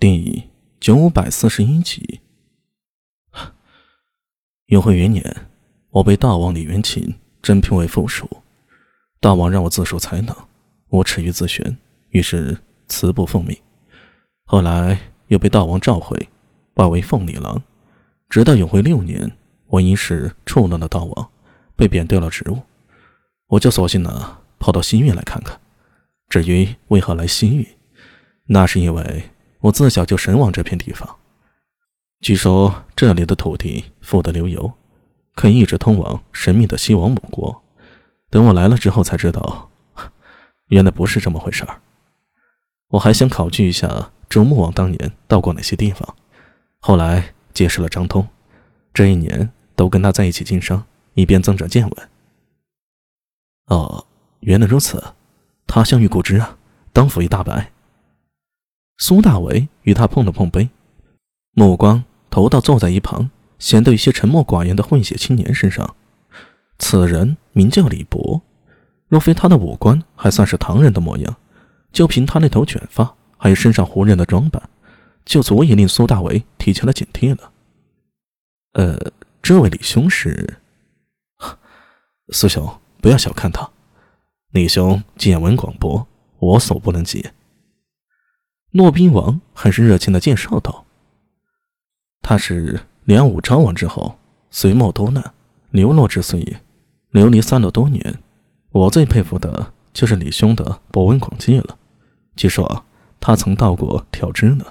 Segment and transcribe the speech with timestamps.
[0.00, 0.44] 第
[0.78, 2.20] 九百四十一集。
[4.66, 5.48] 永徽元年，
[5.90, 8.30] 我被大王李元钦征聘为副属，
[9.18, 10.32] 大王让我自述才能，
[10.88, 11.76] 我耻于自选，
[12.10, 12.56] 于是
[12.86, 13.58] 辞不奉命。
[14.44, 16.28] 后来又被大王召回，
[16.74, 17.60] 拜为凤里郎。
[18.28, 19.36] 直到永徽六年，
[19.66, 21.28] 我因事触怒了大王，
[21.74, 22.62] 被贬掉了职务，
[23.48, 25.60] 我就索性呢跑到西域来看看。
[26.28, 27.66] 至于为何来西域，
[28.46, 29.30] 那是因为。
[29.60, 31.16] 我自小就神往这片地方，
[32.20, 34.72] 据说这里的土地富得流油，
[35.34, 37.62] 可以一直通往神秘的西王母国。
[38.30, 39.70] 等我来了之后才知道，
[40.68, 41.80] 原来不是这么回事儿。
[42.88, 46.14] 我还想考据一下周穆王当年到过哪些地方，
[46.78, 48.28] 后来结识了张通，
[48.94, 52.08] 这一年都跟他在一起经商，以便增长见闻。
[53.66, 54.06] 哦，
[54.40, 55.02] 原来如此，
[55.66, 56.56] 他乡遇故知啊，
[56.92, 57.72] 当辅一大白。
[58.98, 60.68] 苏大为与他碰了碰杯，
[61.52, 65.94] 目光投到坐在一旁、显得有些沉默寡言的混血青年身上。
[66.78, 68.42] 此人名叫李博，
[69.06, 71.36] 若非他的五官还算是唐人的模样，
[71.92, 74.60] 就凭他那头卷发，还有身上胡人的装扮，
[75.24, 77.52] 就足以令苏大为提起了警惕了。
[78.72, 80.58] 呃，这位李兄是？
[82.30, 82.68] 苏兄，
[83.00, 83.70] 不要小看他，
[84.50, 86.06] 李兄见闻广博，
[86.40, 87.24] 我所不能及。
[88.70, 90.84] 骆宾王很是热情的介绍道
[92.20, 94.18] ：“他是梁武昭王之后，
[94.50, 95.32] 隋末多难，
[95.70, 96.58] 流落之岁，
[97.10, 98.18] 流离散落多年。
[98.70, 101.78] 我最佩服的就是李兄的博闻广记了。
[102.36, 102.84] 据说
[103.18, 104.64] 他曾到过调支呢。”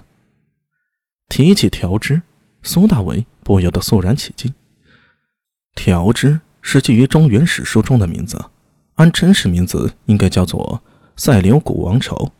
[1.28, 2.22] 提起调支，
[2.62, 4.54] 苏大伟不由得肃然起敬。
[5.74, 8.46] 调支是基于中原史书中的名字，
[8.96, 10.84] 按真实名字应该叫做
[11.16, 12.32] 塞琉古王朝。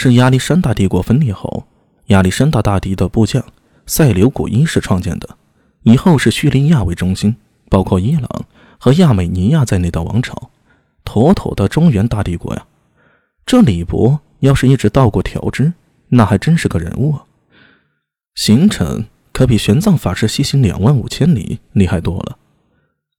[0.00, 1.66] 是亚历山大帝国分裂后，
[2.06, 3.44] 亚历山大大帝的部将
[3.84, 5.36] 塞琉古一世创建的，
[5.82, 7.36] 以后是叙利亚为中心，
[7.68, 8.26] 包括伊朗
[8.78, 10.50] 和亚美尼亚在内的王朝，
[11.04, 12.66] 妥妥的中原大帝国呀！
[13.44, 15.74] 这李博要是一直到过调支，
[16.08, 17.24] 那还真是个人物啊！
[18.34, 22.38] 行程可比玄奘法师西行两万五千里厉害多了。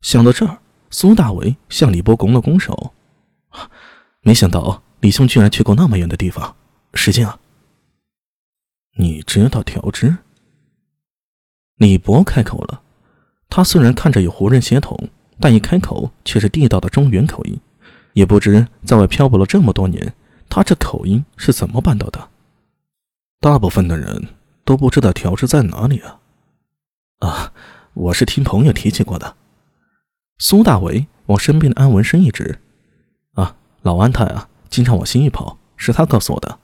[0.01, 0.57] 想到这儿，
[0.89, 2.91] 苏大为向李博拱了拱手，
[4.23, 6.55] 没想到李兄居然去过那么远的地方。
[6.93, 7.39] 使劲啊！
[8.97, 10.17] 你知道调支？
[11.75, 12.81] 李博开口了。
[13.49, 15.09] 他虽然看着有胡人血统，
[15.39, 17.59] 但一开口却是地道的中原口音。
[18.13, 20.13] 也不知在外漂泊了这么多年，
[20.49, 22.29] 他这口音是怎么办到的？
[23.39, 24.27] 大部分的人
[24.65, 26.19] 都不知道调支在哪里啊！
[27.19, 27.53] 啊，
[27.93, 29.35] 我是听朋友提起过的。
[30.37, 32.59] 苏大为往身边的安文生一指
[33.33, 36.59] ：“啊，老安他呀，经常往西域跑，是他告诉我的。”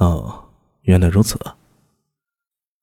[0.00, 0.48] 哦，
[0.82, 1.38] 原来如此。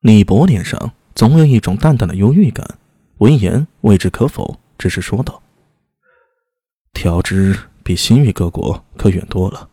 [0.02, 2.78] 李博脸上总有一种淡淡的忧郁感，
[3.18, 5.42] 闻言未知可否，只是说道
[6.94, 9.68] ：“调支比新域各国可远多了，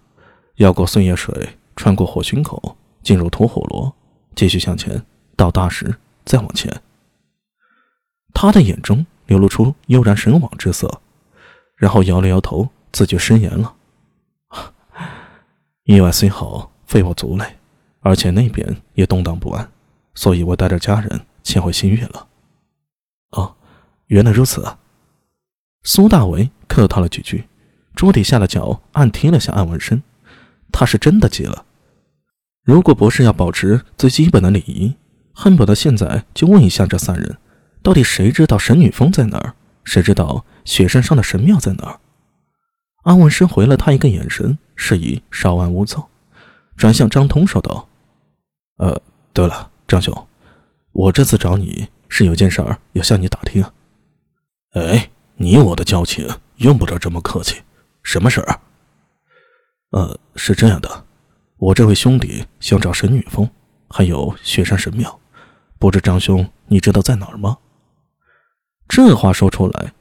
[0.57, 3.95] 要过碎叶水，穿过火熏口，进入吐火罗，
[4.35, 5.05] 继续向前
[5.37, 5.95] 到大石，
[6.25, 6.81] 再往前。”
[8.33, 11.03] 他的眼中流露出悠然神往之色，
[11.77, 13.75] 然后摇了摇头，自觉失言了
[15.85, 17.45] ：“意外虽好。”费我足累，
[18.03, 19.69] 而且那边也动荡不安，
[20.15, 22.29] 所以我带着家人迁回新月了。
[23.31, 23.57] 哦，
[24.07, 24.79] 原来如此啊！
[25.83, 27.49] 苏大为客套了几句，
[27.97, 30.01] 桌底下的脚暗踢了下安文生，
[30.71, 31.67] 他是真的急了。
[32.63, 34.95] 如果不是要保持最基本的礼仪，
[35.33, 37.39] 恨不得现在就问一下这三人，
[37.83, 39.57] 到底谁知道神女峰在哪儿？
[39.83, 41.99] 谁知道雪山上的神庙在哪儿？
[43.03, 46.09] 安文生回了他一个眼神，示意稍安勿躁。
[46.77, 47.89] 转向张通说道
[48.79, 49.01] ：“呃，
[49.33, 50.27] 对了，张兄，
[50.93, 53.65] 我这次找你是有件事儿要向你打听。
[54.73, 57.63] 哎，你我的交情用不着这么客气，
[58.03, 58.61] 什么事儿？
[59.91, 61.05] 呃，是这样的，
[61.59, 63.49] 我这位兄弟想找神女峰，
[63.89, 65.21] 还有雪山神庙，
[65.79, 67.59] 不知张兄你知道在哪儿吗？”
[68.89, 69.95] 这话说出来，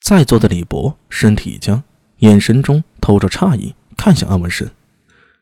[0.00, 1.82] 在座的李博身体一僵，
[2.18, 4.68] 眼神中透着诧异，看向安文生。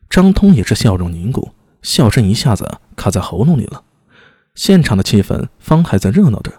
[0.08, 1.52] 张通也是笑容凝固，
[1.82, 3.84] 笑声一下子卡在喉咙里了。
[4.55, 6.52] 现场的气氛方还在热闹着，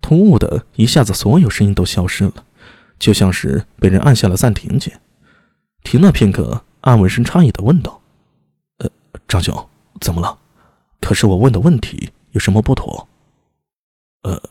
[0.00, 2.44] 突兀的一下子，所有声音都消失了，
[2.98, 5.00] 就像是被人按下了暂停键。
[5.82, 8.02] 停了片刻，安文生诧异的问道
[8.78, 8.90] ：“呃，
[9.28, 9.68] 张兄，
[10.00, 10.38] 怎么了？
[11.00, 13.08] 可是我问的问题有什么不妥
[14.22, 14.42] ？”“呃，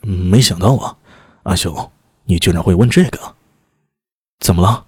[0.00, 0.96] 没想到啊，
[1.42, 1.92] 阿兄，
[2.24, 3.36] 你居然会问这个？
[4.40, 4.86] 怎么了？”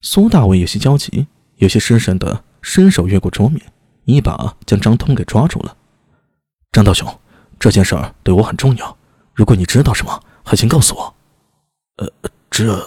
[0.00, 1.28] 苏大伟有些焦急。
[1.60, 3.60] 有些失神的伸手越过桌面，
[4.04, 5.76] 一把将张通给抓住了。
[6.72, 7.06] 张道兄，
[7.58, 8.96] 这件事儿对我很重要，
[9.34, 11.14] 如果你知道什么，还请告诉我。
[11.96, 12.10] 呃，
[12.50, 12.82] 这……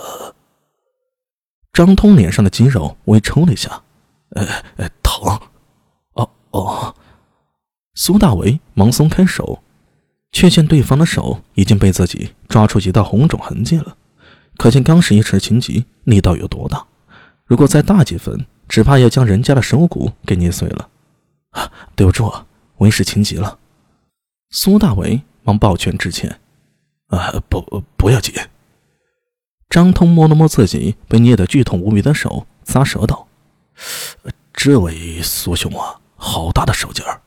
[1.71, 3.83] 张通脸上的肌肉微抽了一下，
[4.31, 5.39] 呃，疼。
[6.13, 6.95] 哦哦。
[7.93, 9.61] 苏大为忙松开手，
[10.31, 13.97] 却见对方的手已经被自己抓出几道红肿痕迹了，
[14.57, 16.87] 可见刚是一尺情急，力道有多大。
[17.45, 20.89] 如果再大几分，只怕要将人家的手骨给捏碎了。
[21.51, 22.33] 啊，对不住，
[22.77, 23.59] 为师情急了。
[24.49, 26.39] 苏大为忙抱拳致歉。
[27.07, 28.33] 啊，不，不要紧。
[29.69, 33.27] 张通摸了摸自己被捏得剧痛无比的手，咂舌道
[34.53, 37.21] ：“这位苏兄啊，好大的手劲儿。”